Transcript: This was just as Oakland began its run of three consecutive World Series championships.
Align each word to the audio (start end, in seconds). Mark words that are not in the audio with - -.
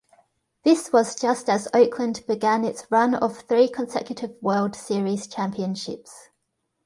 This 0.63 0.91
was 0.91 1.13
just 1.13 1.47
as 1.47 1.67
Oakland 1.75 2.23
began 2.27 2.65
its 2.65 2.87
run 2.89 3.13
of 3.13 3.41
three 3.41 3.67
consecutive 3.67 4.31
World 4.41 4.75
Series 4.75 5.27
championships. 5.27 6.29